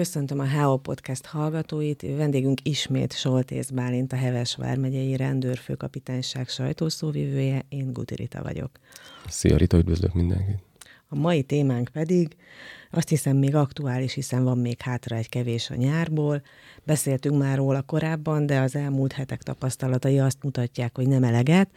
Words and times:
Köszöntöm 0.00 0.38
a 0.38 0.44
HEO 0.44 0.76
Podcast 0.76 1.26
hallgatóit. 1.26 2.02
Vendégünk 2.02 2.58
ismét 2.62 3.12
Soltész 3.12 3.70
Bálint, 3.70 4.12
a 4.12 4.16
Heves 4.16 4.56
vármegyei 4.56 5.16
rendőrfőkapitányság 5.16 6.48
sajtószóvivője. 6.48 7.64
Én 7.68 7.92
Guti 7.92 8.14
Rita 8.14 8.42
vagyok. 8.42 8.70
Szia 9.28 9.56
Rita, 9.56 9.76
üdvözlök 9.76 10.14
mindenkit. 10.14 10.69
A 11.12 11.18
mai 11.18 11.42
témánk 11.42 11.88
pedig 11.92 12.36
azt 12.90 13.08
hiszem 13.08 13.36
még 13.36 13.54
aktuális, 13.54 14.14
hiszen 14.14 14.44
van 14.44 14.58
még 14.58 14.80
hátra 14.80 15.16
egy 15.16 15.28
kevés 15.28 15.70
a 15.70 15.74
nyárból. 15.74 16.42
Beszéltünk 16.84 17.38
már 17.38 17.56
róla 17.56 17.82
korábban, 17.82 18.46
de 18.46 18.60
az 18.60 18.76
elmúlt 18.76 19.12
hetek 19.12 19.42
tapasztalatai 19.42 20.18
azt 20.18 20.42
mutatják, 20.42 20.96
hogy 20.96 21.08
nem 21.08 21.24
eleget. 21.24 21.70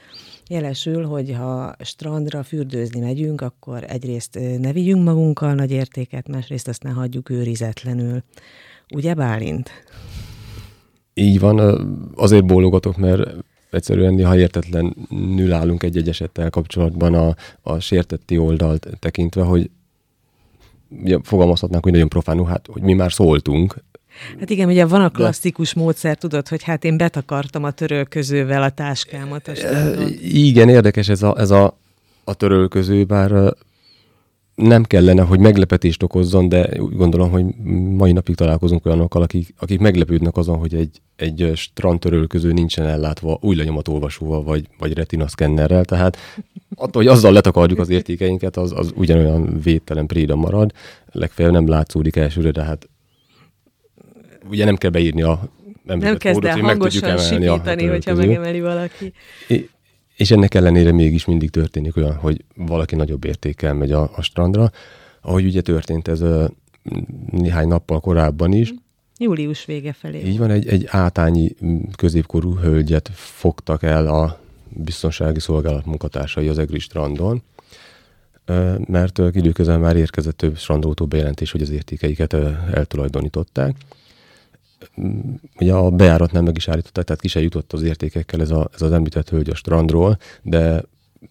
Jelesül, 0.49 1.05
hogy 1.05 1.31
ha 1.31 1.75
strandra 1.79 2.43
fürdőzni 2.43 2.99
megyünk, 2.99 3.41
akkor 3.41 3.83
egyrészt 3.87 4.39
ne 4.59 4.71
vigyünk 4.71 5.03
magunkkal 5.03 5.53
nagy 5.53 5.71
értéket, 5.71 6.27
másrészt 6.27 6.67
azt 6.67 6.83
ne 6.83 6.89
hagyjuk 6.89 7.29
őrizetlenül. 7.29 8.23
Ugye 8.93 9.13
Bálint? 9.13 9.71
Így 11.13 11.39
van, 11.39 11.59
azért 12.15 12.45
bólogatok, 12.45 12.97
mert 12.97 13.29
egyszerűen 13.73 14.13
néha 14.13 14.37
értetlenül 14.37 15.53
állunk 15.53 15.83
egy-egy 15.83 16.09
esettel 16.09 16.49
kapcsolatban 16.49 17.13
a, 17.13 17.35
a 17.61 17.79
sértetti 17.79 18.37
oldalt 18.37 18.87
tekintve, 18.99 19.43
hogy 19.43 19.69
ugye, 21.01 21.17
fogalmazhatnánk, 21.23 21.83
hogy 21.83 21.91
nagyon 21.93 22.09
profánul, 22.09 22.45
hát, 22.45 22.67
hogy 22.71 22.81
mi 22.81 22.93
már 22.93 23.11
szóltunk. 23.11 23.75
Hát 24.39 24.49
igen, 24.49 24.67
ugye 24.67 24.85
van 24.85 25.01
a 25.01 25.09
klasszikus 25.09 25.73
De... 25.73 25.81
módszer, 25.81 26.17
tudod, 26.17 26.47
hogy 26.47 26.63
hát 26.63 26.83
én 26.83 26.97
betakartam 26.97 27.63
a 27.63 27.71
törölközővel 27.71 28.63
a 28.63 28.69
táskámat. 28.69 29.47
A 29.47 29.53
igen, 30.21 30.69
érdekes 30.69 31.09
ez 31.09 31.23
a, 31.23 31.39
ez 31.39 31.49
a, 31.51 31.77
a 32.23 32.33
törölköző, 32.33 33.03
bár 33.03 33.53
nem 34.55 34.83
kellene, 34.83 35.21
hogy 35.21 35.39
meglepetést 35.39 36.03
okozzon, 36.03 36.49
de 36.49 36.81
úgy 36.81 36.95
gondolom, 36.95 37.29
hogy 37.29 37.45
mai 37.97 38.11
napig 38.11 38.35
találkozunk 38.35 38.85
olyanokkal, 38.85 39.21
akik, 39.21 39.53
akik 39.57 39.79
meglepődnek 39.79 40.37
azon, 40.37 40.57
hogy 40.57 40.75
egy, 40.75 41.01
egy 41.15 41.51
strandtörölköző 41.55 42.51
nincsen 42.51 42.85
ellátva 42.85 43.37
új 43.41 43.55
lenyomatolvasóval 43.55 44.43
vagy, 44.43 44.67
vagy 44.79 44.93
retina 44.93 45.27
szkennerrel, 45.27 45.85
tehát 45.85 46.17
attól, 46.75 47.03
hogy 47.03 47.11
azzal 47.11 47.31
letakarjuk 47.31 47.79
az 47.79 47.89
értékeinket, 47.89 48.57
az, 48.57 48.71
az 48.75 48.93
ugyanolyan 48.95 49.59
védtelen 49.63 50.07
préda 50.07 50.35
marad, 50.35 50.71
legfeljebb 51.11 51.53
nem 51.53 51.67
látszódik 51.67 52.15
elsőre, 52.15 52.51
de 52.51 52.63
hát 52.63 52.89
ugye 54.49 54.65
nem 54.65 54.75
kell 54.75 54.91
beírni 54.91 55.21
a 55.21 55.49
nem 55.83 56.17
kezd 56.17 56.45
el 56.45 56.59
hangosan 56.59 57.17
sikítani, 57.17 57.85
hogyha 57.85 58.13
megemeli 58.13 58.61
valaki. 58.61 59.13
És 60.15 60.31
ennek 60.31 60.53
ellenére 60.53 60.91
mégis 60.91 61.25
mindig 61.25 61.49
történik 61.49 61.97
olyan, 61.97 62.15
hogy 62.15 62.43
valaki 62.55 62.95
nagyobb 62.95 63.25
értékkel 63.25 63.73
megy 63.73 63.91
a, 63.91 64.11
a 64.15 64.21
strandra, 64.21 64.71
ahogy 65.21 65.45
ugye 65.45 65.61
történt 65.61 66.07
ez 66.07 66.21
uh, 66.21 66.45
néhány 67.31 67.67
nappal 67.67 67.99
korábban 67.99 68.51
is. 68.51 68.73
Július 69.17 69.65
vége 69.65 69.93
felé. 69.93 70.21
Így 70.25 70.37
van, 70.37 70.49
egy, 70.49 70.67
egy 70.67 70.85
átányi 70.87 71.55
középkorú 71.95 72.55
hölgyet 72.55 73.09
fogtak 73.13 73.83
el 73.83 74.07
a 74.07 74.39
biztonsági 74.69 75.39
szolgálat 75.39 75.85
munkatársai 75.85 76.47
az 76.47 76.57
Egri 76.57 76.79
strandon, 76.79 77.41
mert 78.85 79.17
időközben 79.17 79.79
már 79.79 79.95
érkezett 79.95 80.37
több 80.37 80.57
strandautó 80.57 81.05
bejelentés, 81.05 81.51
hogy 81.51 81.61
az 81.61 81.69
értékeiket 81.69 82.33
eltulajdonították 82.73 83.75
ugye 85.59 85.73
a 85.73 85.89
bejárat 85.89 86.31
nem 86.31 86.43
meg 86.43 86.55
is 86.57 86.67
állították, 86.67 87.05
tehát 87.05 87.21
ki 87.21 87.27
se 87.27 87.41
jutott 87.41 87.73
az 87.73 87.81
értékekkel 87.81 88.41
ez, 88.41 88.51
a, 88.51 88.69
ez 88.73 88.81
az 88.81 88.91
említett 88.91 89.29
hölgy 89.29 89.49
a 89.49 89.55
strandról, 89.55 90.17
de 90.41 90.83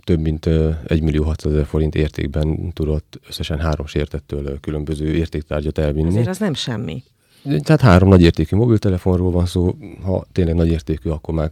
több 0.04 0.20
mint 0.20 0.46
1 0.86 1.02
millió 1.02 1.24
600 1.24 1.52
ezer 1.52 1.66
forint 1.66 1.94
értékben 1.94 2.72
tudott 2.72 3.20
összesen 3.28 3.58
három 3.58 3.86
sértettől 3.86 4.60
különböző 4.60 5.14
értéktárgyat 5.14 5.78
elvinni. 5.78 6.08
Azért 6.08 6.28
az 6.28 6.38
nem 6.38 6.54
semmi. 6.54 7.02
Tehát 7.42 7.80
három 7.80 8.08
nagy 8.08 8.22
értékű 8.22 8.56
mobiltelefonról 8.56 9.30
van 9.30 9.46
szó, 9.46 9.76
ha 10.02 10.24
tényleg 10.32 10.54
nagy 10.54 10.68
értékű, 10.68 11.08
akkor 11.08 11.34
már 11.34 11.50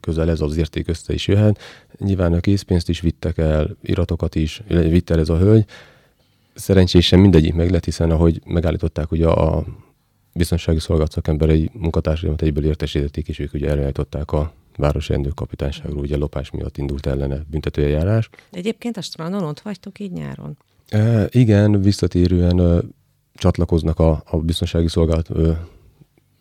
közel 0.00 0.30
ez 0.30 0.40
az 0.40 0.56
érték 0.56 0.88
össze 0.88 1.12
is 1.12 1.26
jöhet. 1.26 1.58
Nyilván 1.98 2.32
a 2.32 2.40
készpénzt 2.40 2.88
is 2.88 3.00
vittek 3.00 3.38
el, 3.38 3.76
iratokat 3.82 4.34
is, 4.34 4.62
vitt 4.68 5.10
el 5.10 5.18
ez 5.18 5.28
a 5.28 5.38
hölgy. 5.38 5.64
Szerencsésen 6.54 7.18
mindegyik 7.18 7.54
meg 7.54 7.70
lett, 7.70 7.84
hiszen 7.84 8.10
ahogy 8.10 8.40
megállították, 8.44 9.08
hogy 9.08 9.22
a, 9.22 9.56
a 9.56 9.64
biztonsági 10.36 10.78
szolgálat 10.78 11.12
szakemberei 11.12 11.70
munkatársaimat 11.72 12.42
egyből 12.42 12.64
értesítették, 12.64 13.28
és 13.28 13.38
ők 13.38 13.54
ugye 13.54 13.68
elrejtották 13.68 14.32
a 14.32 14.52
városi 14.76 15.12
rendőrkapitányságról, 15.12 16.00
ugye 16.00 16.16
lopás 16.16 16.50
miatt 16.50 16.78
indult 16.78 17.06
ellene 17.06 17.44
büntetőeljárás. 17.50 18.28
Egyébként 18.50 18.96
a 18.96 19.00
strandon 19.00 19.42
ott 19.42 19.60
vagytok 19.60 19.98
így 19.98 20.12
nyáron? 20.12 20.56
E, 20.88 21.26
igen, 21.30 21.80
visszatérően 21.80 22.60
e, 22.60 22.80
csatlakoznak 23.34 23.98
a, 23.98 24.22
a 24.24 24.36
biztonsági 24.36 24.88
szolgálat 24.88 25.30
e, 25.30 25.66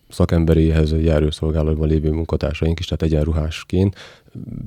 szakemberéhez 0.09 0.91
járőrszolgálatban 0.91 1.88
lévő 1.88 2.12
munkatársaink 2.12 2.79
is, 2.79 2.85
tehát 2.85 3.03
egyenruhásként 3.03 3.95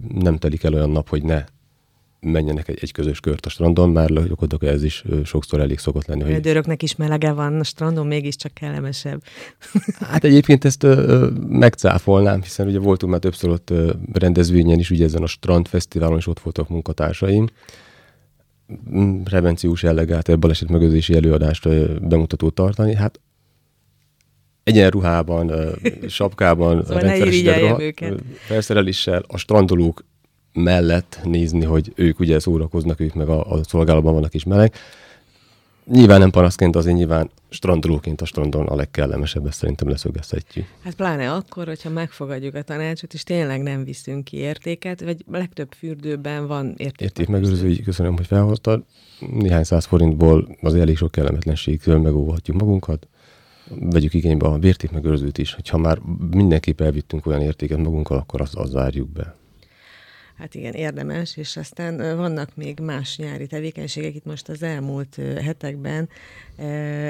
nem 0.08 0.36
telik 0.36 0.62
el 0.62 0.74
olyan 0.74 0.90
nap, 0.90 1.08
hogy 1.08 1.22
ne 1.22 1.44
menjenek 2.20 2.68
egy, 2.68 2.78
egy 2.80 2.92
közös 2.92 3.20
kört 3.20 3.46
a 3.46 3.48
strandon, 3.48 3.90
már 3.90 4.12
gyakorlatilag 4.12 4.74
ez 4.74 4.82
is 4.82 5.04
sokszor 5.24 5.60
elég 5.60 5.78
szokott 5.78 6.06
lenni. 6.06 6.22
Hogy... 6.22 6.30
Rendőröknek 6.30 6.82
is 6.82 6.96
melege 6.96 7.32
van, 7.32 7.60
a 7.60 7.64
strandon 7.64 8.06
mégiscsak 8.06 8.54
kellemesebb. 8.54 9.22
hát 10.10 10.24
egyébként 10.24 10.64
ezt 10.64 10.82
ö, 10.82 11.28
megcáfolnám, 11.48 12.42
hiszen 12.42 12.66
ugye 12.66 12.78
voltunk 12.78 13.12
már 13.12 13.20
többször 13.20 13.50
ott 13.50 13.70
ö, 13.70 13.92
rendezvényen 14.12 14.78
is, 14.78 14.90
ugye 14.90 15.04
ezen 15.04 15.22
a 15.22 15.26
strandfesztiválon 15.26 16.18
is 16.18 16.26
ott 16.26 16.40
voltak 16.40 16.68
munkatársaim. 16.68 17.46
Mm, 18.90 19.22
prevenciós 19.22 19.82
jellegát, 19.82 20.38
baleset 20.38 20.68
megőrzési 20.68 21.14
előadást 21.14 21.66
ö, 21.66 21.98
bemutatót 22.00 22.54
tartani. 22.54 22.94
Hát 22.94 23.20
egyenruhában, 24.62 25.52
sapkában, 26.08 26.82
szóval 26.84 27.00
rendszeres 27.00 27.44
felszereléssel, 28.46 29.22
a 29.26 29.38
strandolók 29.38 30.04
mellett 30.52 31.20
nézni, 31.24 31.64
hogy 31.64 31.92
ők 31.94 32.20
ugye 32.20 32.38
szórakoznak, 32.38 33.00
ők 33.00 33.14
meg 33.14 33.28
a, 33.28 33.52
a 33.52 33.64
szolgálatban 33.64 34.14
vannak 34.14 34.34
is 34.34 34.44
meleg. 34.44 34.74
Nyilván 35.90 36.18
nem 36.18 36.30
panaszként, 36.30 36.76
azért 36.76 36.96
nyilván 36.96 37.30
strandolóként 37.48 38.20
a 38.20 38.24
strandon 38.24 38.66
a 38.66 38.74
legkellemesebb, 38.74 39.46
ezt 39.46 39.58
szerintem 39.58 39.88
leszögezhetjük. 39.88 40.66
Hát 40.82 40.94
pláne 40.94 41.32
akkor, 41.32 41.66
hogyha 41.66 41.90
megfogadjuk 41.90 42.54
a 42.54 42.62
tanácsot, 42.62 43.12
és 43.14 43.22
tényleg 43.22 43.62
nem 43.62 43.84
viszünk 43.84 44.24
ki 44.24 44.36
értéket, 44.36 45.00
vagy 45.00 45.24
legtöbb 45.30 45.72
fürdőben 45.78 46.46
van 46.46 46.74
érték. 46.76 47.00
Értékmegőrző, 47.00 47.76
köszönöm, 47.84 48.16
hogy 48.16 48.26
felhoztad. 48.26 48.84
Néhány 49.32 49.64
száz 49.64 49.84
forintból 49.84 50.56
az 50.60 50.74
elég 50.74 50.96
sok 50.96 51.10
kellemetlenségtől 51.10 51.98
megóvhatjuk 51.98 52.56
magunkat. 52.56 53.08
Vegyük 53.80 54.14
igénybe 54.14 54.46
a 54.46 54.58
vértékmegőrzőt 54.58 55.38
is, 55.38 55.54
hogyha 55.54 55.78
már 55.78 55.98
mindenképp 56.30 56.80
elvittünk 56.80 57.26
olyan 57.26 57.40
értéket 57.40 57.78
magunkkal, 57.78 58.18
akkor 58.18 58.40
azt, 58.40 58.54
azt 58.54 58.70
zárjuk 58.70 59.08
be. 59.08 59.36
Hát 60.38 60.54
igen, 60.54 60.72
érdemes, 60.72 61.36
és 61.36 61.56
aztán 61.56 62.16
vannak 62.16 62.50
még 62.54 62.80
más 62.80 63.16
nyári 63.16 63.46
tevékenységek. 63.46 64.14
Itt 64.14 64.24
most 64.24 64.48
az 64.48 64.62
elmúlt 64.62 65.20
hetekben 65.42 66.08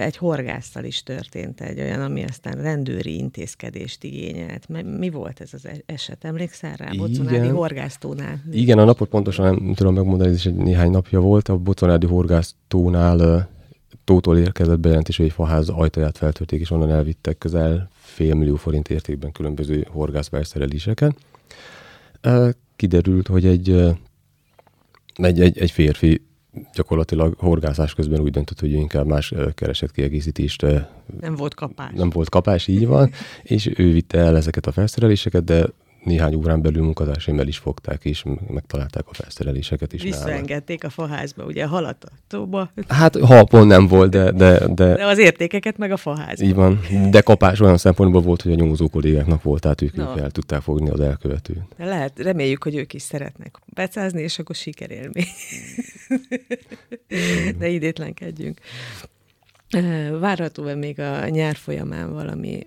egy 0.01 0.17
horgásztal 0.17 0.85
is 0.85 1.03
történt 1.03 1.61
egy 1.61 1.81
olyan, 1.81 2.01
ami 2.01 2.25
aztán 2.25 2.63
rendőri 2.63 3.17
intézkedést 3.17 4.05
igényelt. 4.05 4.69
Mi 4.99 5.11
volt 5.11 5.41
ez 5.41 5.51
az 5.53 5.69
eset? 5.87 6.25
Emlékszel 6.25 6.77
rá? 6.77 6.91
Boconádi 6.97 7.49
horgásztónál? 7.49 8.43
Igen, 8.53 8.79
a 8.79 8.85
napot 8.85 9.09
pontosan 9.09 9.55
nem 9.55 9.75
tudom 9.75 9.95
megmondani, 9.95 10.31
ez 10.31 10.37
is 10.37 10.47
egy 10.47 10.55
néhány 10.55 10.91
napja 10.91 11.21
volt. 11.21 11.49
A 11.49 11.57
Boconádi 11.57 12.07
horgásztónál 12.07 13.49
tótól 14.05 14.39
érkezett 14.39 14.81
bejelentés, 14.81 15.17
hogy 15.17 15.27
egy 15.27 15.33
faház 15.33 15.69
ajtaját 15.69 16.19
feltörték, 16.19 16.61
és 16.61 16.71
onnan 16.71 16.91
elvittek 16.91 17.39
közel 17.39 17.91
fél 17.93 18.35
millió 18.35 18.57
forint 18.57 18.89
értékben 18.91 19.33
különböző 19.33 19.87
horgászbelszereléseket 19.91 21.17
kiderült, 22.79 23.27
hogy 23.27 23.47
egy, 23.47 23.71
egy, 25.15 25.41
egy, 25.41 25.59
egy 25.59 25.71
férfi 25.71 26.23
gyakorlatilag 26.75 27.35
horgászás 27.39 27.95
közben 27.95 28.21
úgy 28.21 28.31
döntött, 28.31 28.61
hogy 28.61 28.73
inkább 28.73 29.07
más 29.07 29.35
keresett 29.55 29.91
kiegészítést. 29.91 30.67
Nem 31.21 31.35
volt 31.35 31.55
kapás. 31.55 31.91
Nem 31.95 32.11
volt 32.11 32.29
kapás, 32.29 32.67
így 32.67 32.87
van, 32.87 33.11
és 33.43 33.71
ő 33.77 33.93
vitte 33.93 34.19
el 34.19 34.37
ezeket 34.37 34.67
a 34.67 34.73
felszereléseket, 34.73 35.45
de 35.45 35.67
néhány 36.09 36.35
órán 36.35 36.63
belül 36.63 36.83
munkatársaim 36.83 37.39
el 37.39 37.47
is 37.47 37.59
fogták, 37.59 38.05
és 38.05 38.25
megtalálták 38.49 39.05
a 39.09 39.15
felszereléseket 39.15 39.93
is. 39.93 40.03
Visszaengedték 40.03 40.85
a 40.85 40.91
faházba, 40.91 41.45
ugye 41.45 41.65
a 41.65 41.69
halat 41.69 42.05
a 42.05 42.09
tóba. 42.27 42.71
Hát 42.89 43.17
halpon 43.17 43.67
nem 43.67 43.87
volt, 43.87 44.11
de, 44.11 44.31
de, 44.31 44.59
de... 44.69 44.95
De 44.95 45.07
az 45.07 45.19
értékeket 45.19 45.79
meg 45.79 45.93
a 45.93 45.97
faházba. 45.97 46.45
Így 46.45 46.55
van, 46.55 46.81
de 47.11 47.21
kapás 47.21 47.61
olyan 47.61 47.77
szempontból 47.77 48.21
volt, 48.21 48.43
hogy 48.43 48.53
a 48.53 48.55
nyomozó 48.55 48.89
kollégáknak 48.89 49.43
volt, 49.43 49.61
tehát 49.61 49.83
ők, 49.83 49.95
no. 49.95 50.11
ők 50.11 50.19
el 50.19 50.31
tudták 50.31 50.61
fogni 50.61 50.91
az 50.91 51.01
elkövetőt. 51.01 51.59
De 51.77 51.85
lehet, 51.85 52.19
reméljük, 52.19 52.63
hogy 52.63 52.77
ők 52.77 52.93
is 52.93 53.03
szeretnek 53.03 53.59
becázni, 53.67 54.23
és 54.23 54.39
akkor 54.39 54.55
sikerélmény. 54.55 55.27
de 57.59 57.69
idétlenkedjünk. 57.69 58.61
Várható-e 60.21 60.75
még 60.75 61.01
a 61.01 61.29
nyár 61.29 61.57
folyamán 61.57 62.13
valami 62.13 62.67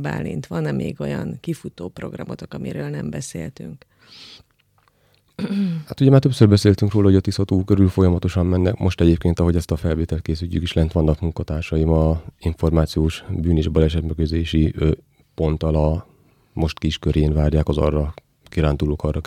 Bálint? 0.00 0.46
Van-e 0.46 0.72
még 0.72 1.00
olyan 1.00 1.36
kifutó 1.40 1.88
programotok, 1.88 2.54
amiről 2.54 2.88
nem 2.88 3.10
beszéltünk? 3.10 3.86
Hát 5.86 6.00
ugye 6.00 6.10
már 6.10 6.20
többször 6.20 6.48
beszéltünk 6.48 6.92
róla, 6.92 7.06
hogy 7.06 7.16
a 7.16 7.20
Tiszató 7.20 7.64
körül 7.64 7.88
folyamatosan 7.88 8.46
mennek. 8.46 8.78
Most 8.78 9.00
egyébként, 9.00 9.38
ahogy 9.38 9.56
ezt 9.56 9.70
a 9.70 9.76
felvételt 9.76 10.22
készítjük 10.22 10.62
is, 10.62 10.72
lent 10.72 10.92
vannak 10.92 11.20
munkatársaim 11.20 11.90
a 11.90 12.22
információs 12.38 13.24
bűn 13.30 13.56
és 13.56 13.68
balesetmegőzési 13.68 14.74
ponttal 15.34 15.74
a 15.74 16.06
most 16.52 16.78
kiskörén 16.78 17.32
várják 17.32 17.68
az 17.68 17.78
arra 17.78 18.14
kirándulók, 18.52 19.02
arra 19.02 19.20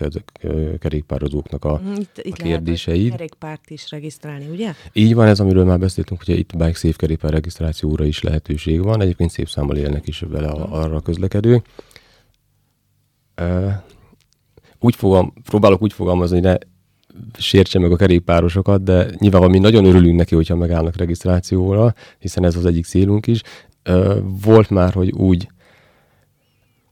kerékpározóknak 0.80 1.66
a, 1.66 1.82
Mhm, 1.84 1.94
Itt, 1.96 2.20
itt 2.24 2.38
a 2.38 2.44
kérdéseit. 2.44 3.04
Lehet 3.04 3.18
kerékpárt 3.18 3.70
is 3.70 3.90
regisztrálni, 3.90 4.48
ugye? 4.52 4.74
Így 4.94 5.14
van, 5.14 5.28
ez 5.28 5.40
amiről 5.40 5.66
már 5.66 5.80
beszéltünk, 5.80 6.24
hogy 6.26 6.38
itt 6.38 6.58
Bike 6.58 6.74
Safe 6.74 6.96
kerékpár 6.96 7.32
regisztrációra 7.32 8.06
is 8.06 8.22
lehetőség 8.22 8.84
van. 8.84 9.02
Egyébként 9.02 9.30
szép 9.30 9.50
számmal 9.50 9.78
élnek 9.78 10.08
is 10.08 10.20
vele 10.20 10.48
a, 10.48 10.82
arra 10.82 10.96
a 10.96 11.02
közlekedő. 11.02 11.62
Úgy 14.80 14.96
fogam, 14.96 15.34
próbálok 15.44 15.82
úgy 15.82 15.94
fogalmazni, 15.94 16.36
hogy 16.36 16.46
ne 16.46 16.56
sértse 17.38 17.80
meg 17.80 17.92
a 17.92 17.96
kerékpárosokat, 17.96 18.84
de 18.84 19.08
nyilván 19.18 19.50
mi 19.50 19.60
nagyon 19.60 19.86
örülünk 19.86 20.18
neki, 20.18 20.36
hogyha 20.36 20.56
megállnak 20.56 20.96
regisztrációra, 20.96 21.94
hiszen 22.20 22.44
ez 22.44 22.56
az 22.56 22.66
egyik 22.66 22.86
célunk 22.86 23.28
is. 23.28 23.42
Volt 24.22 24.70
már, 24.70 24.94
hogy 24.94 25.12
úgy 25.12 25.48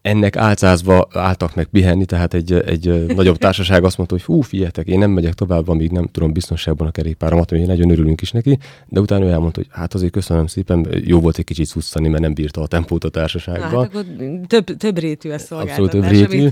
ennek 0.04 0.36
álcázva 0.36 1.08
álltak 1.12 1.56
meg 1.56 1.66
pihenni, 1.66 2.06
tehát 2.06 2.34
egy, 2.34 2.54
egy 2.54 3.06
nagyobb 3.16 3.38
társaság 3.38 3.84
azt 3.84 3.98
mondta, 3.98 4.16
hogy 4.16 4.24
hú, 4.24 4.42
figyeljetek, 4.42 4.88
én 4.88 4.98
nem 4.98 5.12
megyek 5.12 5.34
tovább, 5.34 5.68
amíg 5.68 5.92
nem 5.92 6.08
tudom 6.12 6.34
biztonságban 6.34 6.88
a 6.88 6.92
kerékpáromat, 6.92 7.50
hogy 7.50 7.66
nagyon 7.66 7.90
örülünk 7.90 8.22
is 8.22 8.32
neki, 8.32 8.58
de 8.88 9.00
utána 9.00 9.26
ő 9.26 9.30
elmondta, 9.30 9.60
hogy 9.60 9.70
hát 9.72 9.94
azért 9.94 10.12
köszönöm 10.12 10.48
szépen, 10.48 10.88
jó 11.06 11.20
volt 11.20 11.38
egy 11.38 11.46
kicsit 11.46 11.66
szusszani, 11.66 12.08
mert 12.08 12.22
nem 12.22 12.34
bírta 12.34 12.62
a 12.62 12.68
tempót 12.68 13.04
a 13.04 13.10
társaságban. 13.10 13.70
Hát 13.70 13.72
akkor 13.72 14.06
több, 14.48 14.66
több 14.78 14.98
rétű 14.98 15.30
a 15.30 15.38
szolgáltatás, 15.38 15.86
Abszolút 15.86 16.06
több 16.06 16.30
rétű. 16.30 16.50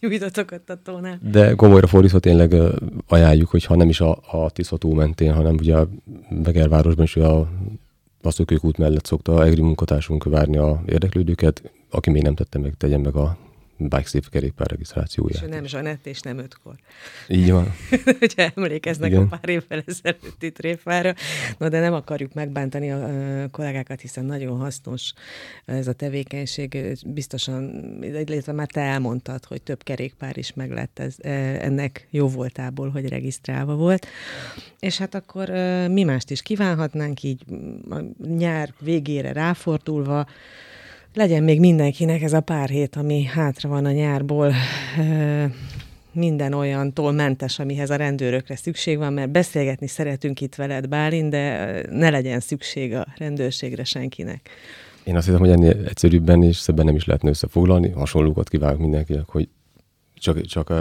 ott 0.52 0.70
a 0.70 0.80
tónál. 0.84 1.18
De 1.30 1.54
komolyra 1.54 1.86
fordítva 1.86 2.18
tényleg 2.18 2.54
ajánljuk, 3.08 3.48
hogy 3.48 3.64
ha 3.64 3.76
nem 3.76 3.88
is 3.88 4.00
a, 4.00 4.18
a 4.30 4.50
Tiszató 4.50 4.94
mentén, 4.94 5.32
hanem 5.32 5.54
ugye 5.54 5.76
a 5.76 5.88
Begervárosban 6.30 7.04
is 7.04 7.16
a 7.16 7.48
a 8.22 8.30
szökőkút 8.30 8.78
mellett 8.78 9.06
szokta 9.06 9.34
a 9.34 9.44
EGRI 9.44 9.60
munkatársunk 9.60 10.24
várni 10.24 10.56
a 10.56 10.82
érdeklődőket, 10.86 11.62
aki 11.90 12.10
még 12.10 12.22
nem 12.22 12.34
tette 12.34 12.58
meg, 12.58 12.74
tegyen 12.76 13.00
meg 13.00 13.14
a 13.14 13.38
Bike 13.80 14.04
Safe 14.04 14.28
kerékpár 14.30 14.66
És 14.66 14.72
regisztrációját. 14.72 15.42
ő 15.42 15.48
nem 15.48 15.66
Zsanett, 15.66 16.06
és 16.06 16.20
nem 16.20 16.38
ötkor. 16.38 16.74
Így 17.28 17.50
van. 17.50 17.74
Hogyha 18.18 18.50
emlékeznek 18.54 19.10
Igen. 19.10 19.22
a 19.22 19.26
pár 19.26 19.48
évvel 19.48 19.82
ezelőtti 19.86 20.52
tréfára. 20.52 21.14
Na, 21.58 21.68
de 21.68 21.80
nem 21.80 21.92
akarjuk 21.92 22.34
megbántani 22.34 22.90
a 22.90 23.08
kollégákat, 23.50 24.00
hiszen 24.00 24.24
nagyon 24.24 24.58
hasznos 24.58 25.12
ez 25.64 25.88
a 25.88 25.92
tevékenység. 25.92 26.98
Biztosan, 27.06 27.96
illetve 28.02 28.52
már 28.52 28.66
te 28.66 28.80
elmondtad, 28.80 29.44
hogy 29.44 29.62
több 29.62 29.82
kerékpár 29.82 30.38
is 30.38 30.52
meg 30.52 30.70
lett 30.70 30.98
ez, 30.98 31.14
ennek 31.60 32.06
jó 32.10 32.28
voltából, 32.28 32.88
hogy 32.90 33.08
regisztrálva 33.08 33.74
volt. 33.74 34.06
És 34.78 34.98
hát 34.98 35.14
akkor 35.14 35.48
mi 35.88 36.02
mást 36.02 36.30
is 36.30 36.42
kívánhatnánk, 36.42 37.22
így 37.22 37.44
a 37.90 38.00
nyár 38.26 38.74
végére 38.80 39.32
ráfordulva, 39.32 40.26
legyen 41.14 41.42
még 41.42 41.60
mindenkinek 41.60 42.22
ez 42.22 42.32
a 42.32 42.40
pár 42.40 42.68
hét, 42.68 42.96
ami 42.96 43.24
hátra 43.24 43.68
van 43.68 43.84
a 43.84 43.90
nyárból, 43.90 44.52
minden 46.12 46.52
olyantól 46.52 47.12
mentes, 47.12 47.58
amihez 47.58 47.90
a 47.90 47.96
rendőrökre 47.96 48.56
szükség 48.56 48.98
van, 48.98 49.12
mert 49.12 49.30
beszélgetni 49.30 49.86
szeretünk 49.86 50.40
itt 50.40 50.54
veled, 50.54 50.88
Bálint, 50.88 51.30
de 51.30 51.82
ne 51.90 52.10
legyen 52.10 52.40
szükség 52.40 52.94
a 52.94 53.06
rendőrségre 53.16 53.84
senkinek. 53.84 54.48
Én 55.04 55.16
azt 55.16 55.26
hiszem, 55.26 55.40
hogy 55.40 55.50
ennél 55.50 55.86
egyszerűbben 55.86 56.42
és 56.42 56.56
szebben 56.56 56.84
nem 56.84 56.94
is 56.94 57.04
lehetne 57.04 57.28
összefoglalni. 57.28 57.90
Hasonlókat 57.90 58.48
kívánok 58.48 58.80
mindenkinek, 58.80 59.28
hogy 59.28 59.48
csak, 60.14 60.40
csak 60.40 60.72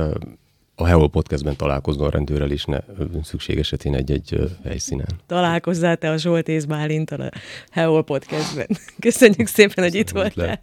a 0.79 0.85
Heol 0.85 1.09
Podcastben 1.09 1.55
találkozzon 1.55 2.07
a 2.07 2.09
rendőrrel, 2.09 2.51
és 2.51 2.63
ne 2.63 2.77
szükség 3.23 3.57
esetén 3.57 3.95
egy-egy 3.95 4.57
helyszínen. 4.63 5.07
Találkozzál 5.25 5.97
te 5.97 6.09
a 6.09 6.17
Zsoltész 6.17 6.63
Bálinttal 6.63 7.21
a 7.21 7.29
Heol 7.71 8.03
Podcastben. 8.03 8.67
Köszönjük 8.99 9.47
szépen, 9.47 9.83
hogy 9.83 9.95
itt 9.95 10.11
Köszönöm, 10.11 10.23
hogy 10.23 10.35
voltál. 10.35 10.59